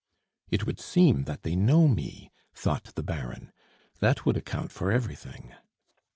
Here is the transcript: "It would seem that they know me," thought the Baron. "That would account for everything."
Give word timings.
"It 0.49 0.65
would 0.65 0.79
seem 0.79 1.25
that 1.25 1.43
they 1.43 1.55
know 1.55 1.87
me," 1.87 2.31
thought 2.55 2.85
the 2.95 3.03
Baron. 3.03 3.51
"That 3.99 4.25
would 4.25 4.35
account 4.35 4.71
for 4.71 4.91
everything." 4.91 5.53